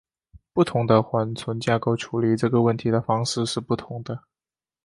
[0.51, 4.23] 不同的缓存架构处理这个问题的方式是不同的。